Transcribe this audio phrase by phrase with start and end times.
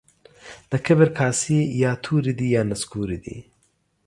[0.71, 3.37] د کبر کاسې يا توري دي يا نسکوري دي.